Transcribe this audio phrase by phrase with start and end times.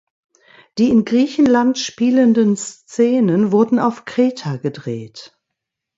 [0.79, 5.37] Die in Griechenland spielenden Szenen wurden auf Kreta gedreht.